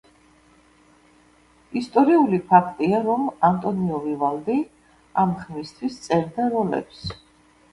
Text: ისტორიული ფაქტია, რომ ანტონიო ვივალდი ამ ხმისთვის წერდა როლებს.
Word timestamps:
ისტორიული 1.81 2.39
ფაქტია, 2.53 3.01
რომ 3.09 3.27
ანტონიო 3.49 4.01
ვივალდი 4.07 4.57
ამ 5.25 5.37
ხმისთვის 5.43 6.01
წერდა 6.09 6.49
როლებს. 6.57 7.07